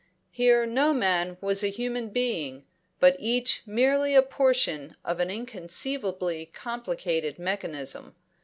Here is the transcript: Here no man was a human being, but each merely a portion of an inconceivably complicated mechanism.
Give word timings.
Here 0.31 0.65
no 0.65 0.95
man 0.95 1.37
was 1.41 1.63
a 1.63 1.67
human 1.67 2.09
being, 2.09 2.65
but 2.99 3.15
each 3.19 3.61
merely 3.67 4.15
a 4.15 4.23
portion 4.23 4.95
of 5.05 5.19
an 5.19 5.29
inconceivably 5.29 6.47
complicated 6.47 7.37
mechanism. 7.37 8.15